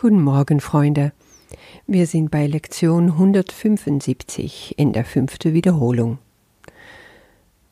[0.00, 1.10] Guten Morgen, Freunde.
[1.88, 6.18] Wir sind bei Lektion 175 in der fünften Wiederholung.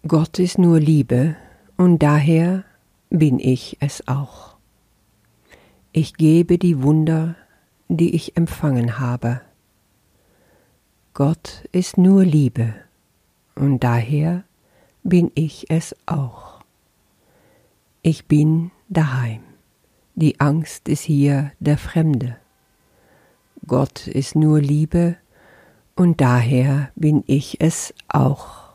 [0.08, 1.36] Gott ist nur Liebe
[1.76, 2.64] und daher
[3.10, 4.56] bin ich es auch.
[5.92, 7.36] Ich gebe die Wunder,
[7.86, 9.40] die ich empfangen habe.
[11.14, 12.74] Gott ist nur Liebe
[13.54, 14.42] und daher
[15.04, 16.58] bin ich es auch.
[18.02, 19.55] Ich bin daheim.
[20.18, 22.38] Die Angst ist hier der Fremde.
[23.66, 25.16] Gott ist nur Liebe
[25.94, 28.72] und daher bin ich es auch.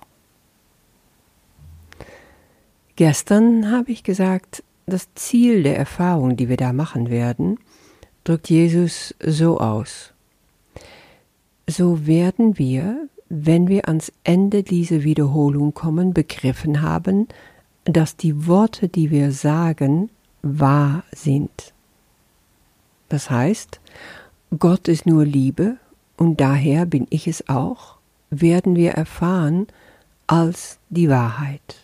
[2.96, 7.58] Gestern habe ich gesagt, das Ziel der Erfahrung, die wir da machen werden,
[8.23, 10.13] drückt Jesus so aus.
[11.66, 17.27] So werden wir, wenn wir ans Ende dieser Wiederholung kommen, begriffen haben,
[17.85, 21.73] dass die Worte, die wir sagen, wahr sind.
[23.09, 23.80] Das heißt,
[24.58, 25.77] Gott ist nur Liebe
[26.18, 27.98] und daher bin ich es auch,
[28.29, 29.68] werden wir erfahren
[30.27, 31.77] als die Wahrheit.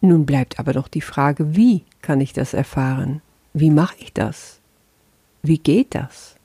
[0.00, 3.22] Nun bleibt aber doch die Frage, wie kann ich das erfahren?
[3.52, 4.60] Wie mache ich das?
[5.42, 6.36] Wie geht das?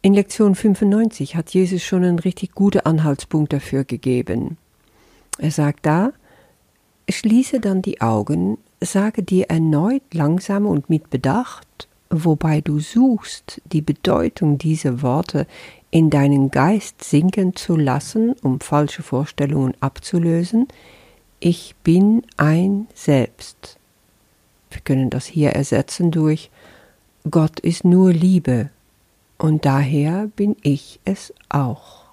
[0.00, 4.56] In Lektion 95 hat Jesus schon einen richtig guten Anhaltspunkt dafür gegeben.
[5.38, 6.12] Er sagt da,
[7.08, 13.80] Schließe dann die Augen, sage dir erneut langsam und mit Bedacht, wobei du suchst, die
[13.80, 15.46] Bedeutung dieser Worte
[15.90, 20.68] in deinen Geist sinken zu lassen, um falsche Vorstellungen abzulösen,
[21.40, 23.78] ich bin ein Selbst.
[24.70, 26.50] Wir können das hier ersetzen durch
[27.30, 28.70] Gott ist nur Liebe
[29.38, 32.04] und daher bin ich es auch.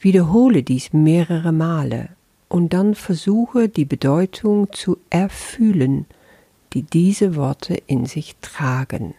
[0.00, 2.10] Wiederhole dies mehrere Male
[2.52, 6.04] und dann versuche die Bedeutung zu erfühlen,
[6.74, 9.14] die diese Worte in sich tragen.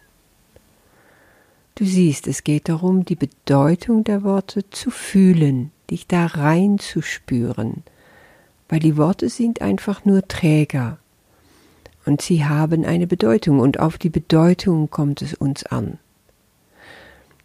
[1.74, 7.02] Du siehst, es geht darum, die Bedeutung der Worte zu fühlen, dich da rein zu
[7.02, 7.82] spüren,
[8.68, 10.98] weil die Worte sind einfach nur Träger
[12.06, 15.98] und sie haben eine Bedeutung und auf die Bedeutung kommt es uns an.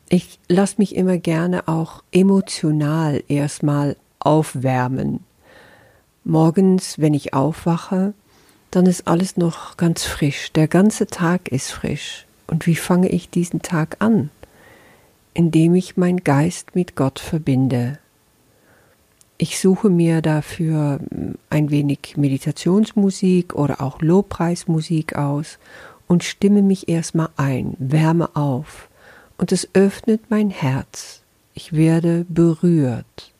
[0.07, 5.21] Ich lasse mich immer gerne auch emotional erstmal aufwärmen
[6.29, 8.13] Morgens, wenn ich aufwache,
[8.69, 10.51] dann ist alles noch ganz frisch.
[10.53, 12.27] Der ganze Tag ist frisch.
[12.45, 14.29] Und wie fange ich diesen Tag an?
[15.33, 17.97] Indem ich mein Geist mit Gott verbinde.
[19.39, 20.99] Ich suche mir dafür
[21.49, 25.57] ein wenig Meditationsmusik oder auch Lobpreismusik aus
[26.05, 28.87] und stimme mich erstmal ein, wärme auf.
[29.39, 31.23] Und es öffnet mein Herz.
[31.55, 33.31] Ich werde berührt.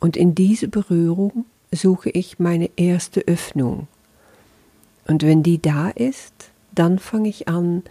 [0.00, 3.88] Und in diese Berührung suche ich meine erste Öffnung.
[5.06, 7.82] Und wenn die da ist, dann fange ich an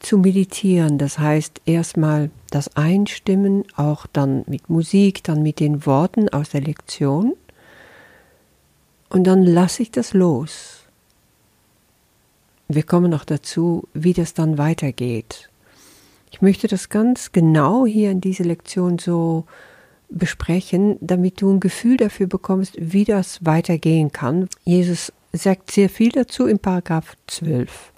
[0.00, 0.98] zu meditieren.
[0.98, 6.62] Das heißt erstmal das Einstimmen, auch dann mit Musik, dann mit den Worten aus der
[6.62, 7.34] Lektion.
[9.08, 10.80] Und dann lasse ich das los.
[12.68, 15.50] Wir kommen noch dazu, wie das dann weitergeht.
[16.32, 19.44] Ich möchte das ganz genau hier in dieser Lektion so
[20.08, 24.48] besprechen, damit du ein Gefühl dafür bekommst, wie das weitergehen kann.
[24.64, 27.92] Jesus sagt sehr viel dazu in Paragraph 12.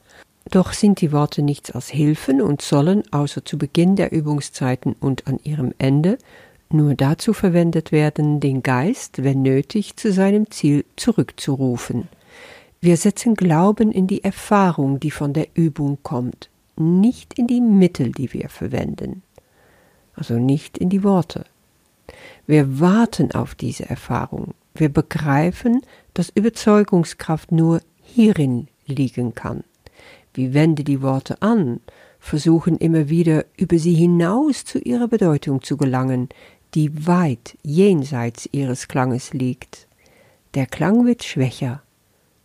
[0.51, 5.27] Doch sind die Worte nichts als Hilfen und sollen, außer zu Beginn der Übungszeiten und
[5.27, 6.19] an ihrem Ende,
[6.71, 12.09] nur dazu verwendet werden, den Geist, wenn nötig, zu seinem Ziel zurückzurufen.
[12.81, 18.13] Wir setzen Glauben in die Erfahrung, die von der Übung kommt, nicht in die Mittel,
[18.13, 19.23] die wir verwenden,
[20.15, 21.45] also nicht in die Worte.
[22.47, 24.55] Wir warten auf diese Erfahrung.
[24.75, 25.83] Wir begreifen,
[26.15, 29.65] dass Überzeugungskraft nur hierin liegen kann.
[30.35, 31.81] Wir wenden die Worte an,
[32.21, 36.29] versuchen immer wieder über sie hinaus zu ihrer Bedeutung zu gelangen,
[36.75, 39.87] die weit jenseits ihres Klanges liegt.
[40.55, 41.83] Der Klang wird schwächer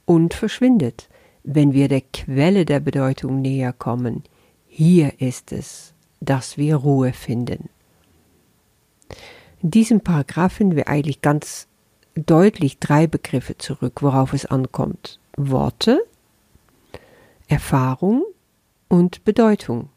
[0.06, 1.10] und verschwindet,
[1.44, 4.24] wenn wir der Quelle der Bedeutung näher kommen.
[4.68, 7.70] Hier ist es, dass wir Ruhe finden.
[9.64, 11.68] In diesem Paragraph finden wir eigentlich ganz
[12.16, 15.20] deutlich drei Begriffe zurück, worauf es ankommt.
[15.38, 16.04] Worte,
[17.48, 18.24] Erfahrung
[18.90, 19.88] und Bedeutung.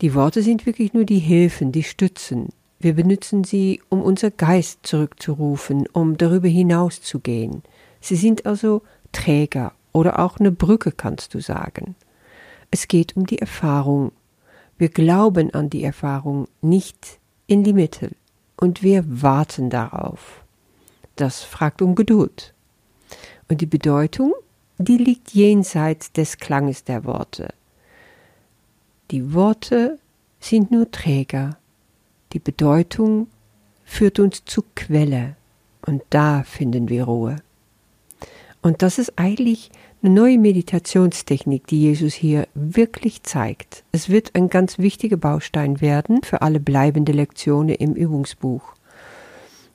[0.00, 2.48] Die Worte sind wirklich nur die Hilfen, die Stützen.
[2.80, 7.62] Wir benutzen sie, um unser Geist zurückzurufen, um darüber hinaus zu gehen.
[8.00, 8.82] Sie sind also
[9.12, 11.94] Träger oder auch eine Brücke, kannst du sagen.
[12.72, 14.10] Es geht um die Erfahrung.
[14.76, 18.10] Wir glauben an die Erfahrung, nicht in die Mittel
[18.62, 20.44] und wir warten darauf.
[21.16, 22.54] Das fragt um Geduld.
[23.48, 24.34] Und die Bedeutung,
[24.78, 27.52] die liegt jenseits des Klanges der Worte.
[29.10, 29.98] Die Worte
[30.38, 31.58] sind nur Träger,
[32.34, 33.26] die Bedeutung
[33.84, 35.34] führt uns zur Quelle
[35.84, 37.36] und da finden wir Ruhe.
[38.62, 43.84] Und das ist eigentlich eine neue Meditationstechnik, die Jesus hier wirklich zeigt.
[43.92, 48.62] Es wird ein ganz wichtiger Baustein werden für alle bleibende Lektionen im Übungsbuch.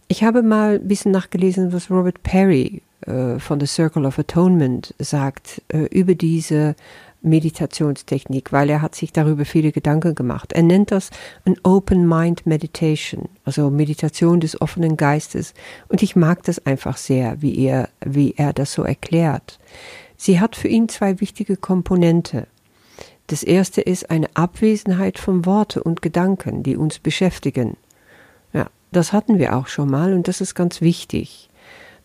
[0.10, 4.94] Ich habe mal ein bisschen nachgelesen, was Robert Perry äh, von The Circle of Atonement
[5.00, 6.76] sagt äh, über diese
[7.22, 10.54] Meditationstechnik, weil er hat sich darüber viele Gedanken gemacht.
[10.54, 11.10] Er nennt das
[11.46, 15.54] ein Open Mind Meditation, also Meditation des offenen Geistes.
[15.90, 19.60] Und ich mag das einfach sehr, wie er, wie er das so erklärt.
[20.18, 22.48] Sie hat für ihn zwei wichtige Komponente.
[23.28, 27.78] Das erste ist eine Abwesenheit von Worte und Gedanken, die uns beschäftigen.
[28.54, 31.50] Ja, das hatten wir auch schon mal und das ist ganz wichtig,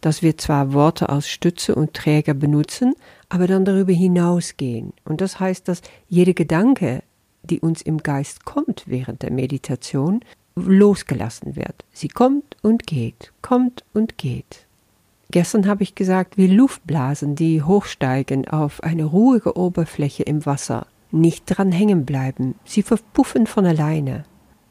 [0.00, 2.94] dass wir zwar Worte als Stütze und Träger benutzen,
[3.28, 4.92] aber dann darüber hinausgehen.
[5.04, 7.02] Und das heißt, dass jede Gedanke,
[7.44, 10.20] die uns im Geist kommt während der Meditation,
[10.56, 11.84] losgelassen wird.
[11.92, 14.66] Sie kommt und geht, kommt und geht.
[15.32, 21.46] Gestern habe ich gesagt, wie Luftblasen, die hochsteigen auf eine ruhige Oberfläche im Wasser, nicht
[21.46, 24.24] dran hängen bleiben, sie verpuffen von alleine.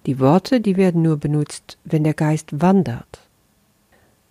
[0.05, 3.27] Die Worte, die werden nur benutzt, wenn der Geist wandert.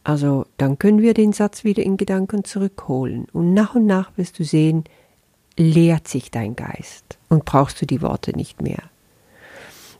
[0.04, 4.38] Also dann können wir den Satz wieder in Gedanken zurückholen und nach und nach wirst
[4.38, 4.84] du sehen,
[5.56, 8.84] leert sich dein Geist und brauchst du die Worte nicht mehr.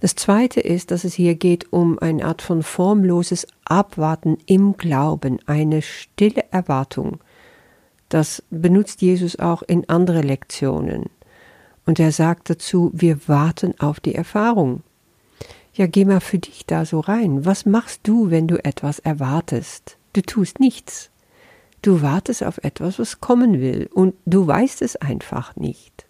[0.00, 5.38] Das zweite ist, dass es hier geht um eine Art von formloses Abwarten im Glauben,
[5.46, 7.20] eine stille Erwartung.
[8.08, 11.10] Das benutzt Jesus auch in andere Lektionen.
[11.84, 14.82] Und er sagt dazu, wir warten auf die Erfahrung.
[15.74, 17.44] Ja, geh mal für dich da so rein.
[17.44, 19.96] Was machst du, wenn du etwas erwartest?
[20.14, 21.10] Du tust nichts.
[21.82, 26.06] Du wartest auf etwas, was kommen will, und du weißt es einfach nicht.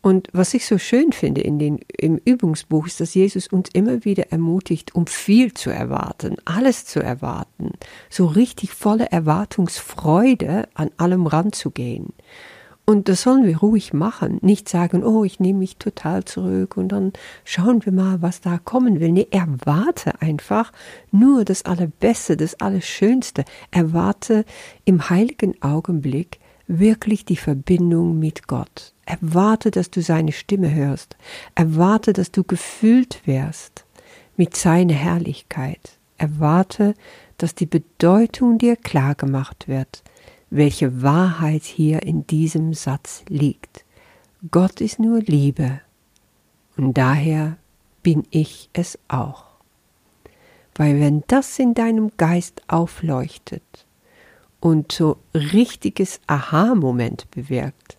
[0.00, 4.04] Und was ich so schön finde in den, im Übungsbuch ist, dass Jesus uns immer
[4.04, 7.72] wieder ermutigt, um viel zu erwarten, alles zu erwarten,
[8.08, 12.12] so richtig volle Erwartungsfreude an allem ranzugehen.
[12.88, 14.38] Und das sollen wir ruhig machen.
[14.40, 17.12] Nicht sagen, oh, ich nehme mich total zurück und dann
[17.44, 19.12] schauen wir mal, was da kommen will.
[19.12, 20.72] Nee, erwarte einfach
[21.10, 23.44] nur das Allerbeste, das Allerschönste.
[23.72, 24.46] Erwarte
[24.86, 28.92] im heiligen Augenblick wirklich die Verbindung mit Gott.
[29.06, 31.16] Erwarte, dass du seine Stimme hörst.
[31.54, 33.84] Erwarte, dass du gefühlt wirst
[34.36, 35.98] mit seiner Herrlichkeit.
[36.18, 36.94] Erwarte,
[37.38, 40.02] dass die Bedeutung dir klar gemacht wird
[40.50, 43.84] welche Wahrheit hier in diesem Satz liegt.
[44.50, 45.80] Gott ist nur Liebe
[46.76, 47.56] und daher
[48.02, 49.44] bin ich es auch.
[50.74, 53.86] Weil wenn das in deinem Geist aufleuchtet
[54.60, 57.98] und so richtiges Aha-Moment bewirkt,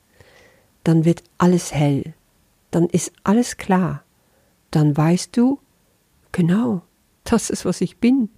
[0.83, 2.13] dann wird alles hell,
[2.71, 4.03] dann ist alles klar,
[4.71, 5.59] dann weißt du,
[6.31, 6.81] genau,
[7.23, 8.29] das ist, was ich bin,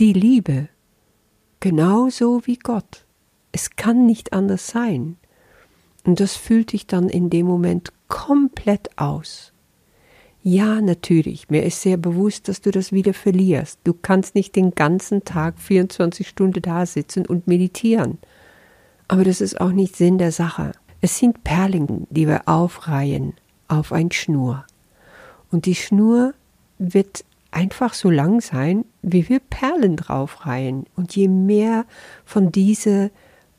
[0.00, 0.68] die Liebe,
[1.60, 3.04] genauso wie Gott.
[3.52, 5.16] Es kann nicht anders sein.
[6.04, 9.53] Und das fühlt dich dann in dem Moment komplett aus.
[10.46, 13.80] Ja, natürlich, mir ist sehr bewusst, dass du das wieder verlierst.
[13.82, 18.18] Du kannst nicht den ganzen Tag 24 Stunden da sitzen und meditieren.
[19.08, 20.72] Aber das ist auch nicht Sinn der Sache.
[21.00, 23.32] Es sind Perlen, die wir aufreihen
[23.68, 24.66] auf ein Schnur.
[25.50, 26.34] Und die Schnur
[26.78, 30.84] wird einfach so lang sein, wie wir Perlen draufreihen.
[30.94, 31.86] Und je mehr
[32.26, 33.10] von diese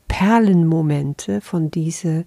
[0.06, 2.26] Perlenmomente, von diese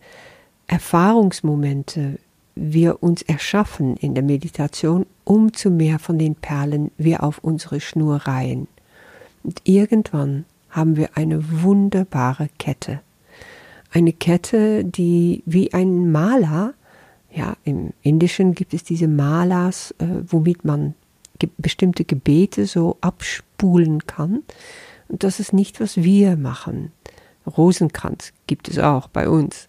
[0.67, 2.19] Erfahrungsmomente
[2.55, 8.17] wir uns erschaffen in der Meditation, umso mehr von den Perlen wir auf unsere Schnur
[8.17, 8.67] reihen.
[9.43, 13.01] Und irgendwann haben wir eine wunderbare Kette.
[13.91, 16.73] Eine Kette, die wie ein Maler,
[17.31, 20.95] ja, im Indischen gibt es diese Malas, äh, womit man
[21.37, 24.43] ge bestimmte Gebete so abspulen kann.
[25.07, 26.91] Und das ist nicht, was wir machen.
[27.45, 29.68] Rosenkranz gibt es auch bei uns.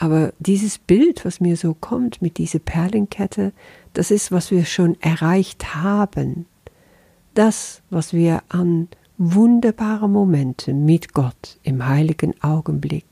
[0.00, 3.52] Aber dieses Bild, was mir so kommt mit dieser Perlenkette,
[3.94, 6.46] das ist, was wir schon erreicht haben.
[7.34, 8.86] Das, was wir an
[9.16, 13.06] wunderbaren Momenten mit Gott im heiligen Augenblick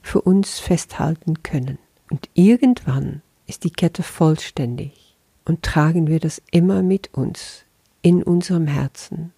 [0.00, 1.78] für uns festhalten können.
[2.10, 7.64] Und irgendwann ist die Kette vollständig und tragen wir das immer mit uns
[8.00, 9.34] in unserem Herzen.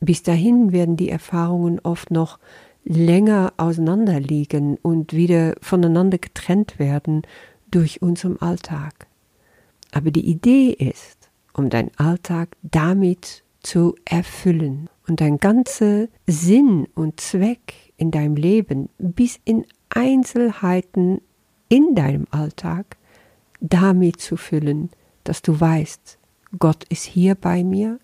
[0.00, 2.38] Bis dahin werden die Erfahrungen oft noch
[2.84, 7.22] länger auseinanderliegen und wieder voneinander getrennt werden
[7.70, 9.06] durch unseren Alltag.
[9.92, 17.20] Aber die Idee ist, um deinen Alltag damit zu erfüllen und dein ganzer Sinn und
[17.20, 21.20] Zweck in deinem Leben bis in Einzelheiten
[21.68, 22.96] in deinem Alltag
[23.60, 24.90] damit zu füllen,
[25.24, 26.18] dass du weißt,
[26.58, 27.98] Gott ist hier bei mir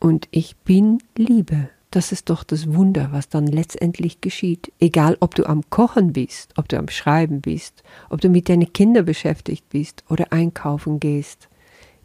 [0.00, 1.70] und ich bin Liebe.
[1.94, 4.72] Das ist doch das Wunder, was dann letztendlich geschieht.
[4.80, 8.72] Egal, ob du am Kochen bist, ob du am Schreiben bist, ob du mit deinen
[8.72, 11.48] Kindern beschäftigt bist oder einkaufen gehst.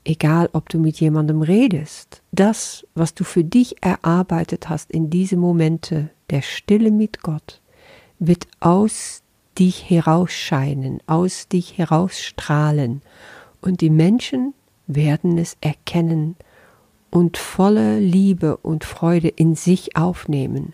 [0.03, 2.22] Egal, ob du mit jemandem redest.
[2.31, 7.60] Das, was du für dich erarbeitet hast in diese Momente der Stille mit Gott,
[8.19, 9.24] wird aus
[9.58, 13.01] dich herausscheinen, aus dich herausstrahlen.
[13.60, 14.53] Und die Menschen
[14.86, 16.36] werden es erkennen
[17.12, 20.74] und voller Liebe und Freude in sich aufnehmen,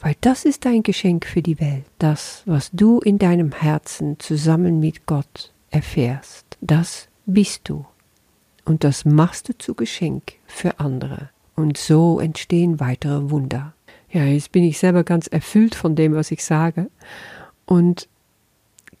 [0.00, 1.84] weil das ist dein Geschenk für die Welt.
[1.98, 7.84] Das, was du in deinem Herzen zusammen mit Gott erfährst, das bist du.
[8.64, 11.30] Und das machst du zu Geschenk für andere.
[11.56, 13.74] Und so entstehen weitere Wunder.
[14.10, 16.90] Ja, jetzt bin ich selber ganz erfüllt von dem, was ich sage
[17.66, 18.08] und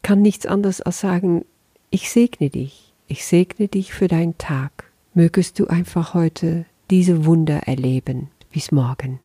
[0.02, 1.44] kann nichts anderes als sagen,
[1.90, 2.92] ich segne dich.
[3.08, 4.90] Ich segne dich für deinen Tag.
[5.14, 8.28] Mögest du einfach heute diese Wunder erleben.
[8.52, 9.18] Bis morgen.